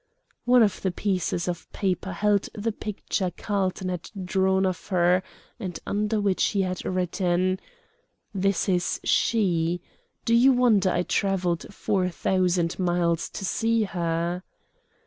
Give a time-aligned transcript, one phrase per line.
[0.45, 5.21] One of the pieces of paper held the picture Carlton had drawn of her,
[5.59, 7.59] and under which he had written:
[8.33, 9.79] "This is she.
[10.25, 14.41] Do you wonder I travelled four thousand miles to see her?"